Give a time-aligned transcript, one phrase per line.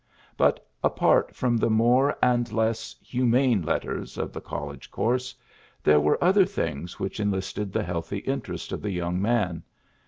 [0.35, 5.35] But, apart from the more and less ^'hu mane letters^' of the college course,
[5.83, 9.61] there were other things which enlisted the healthy interest of the young man.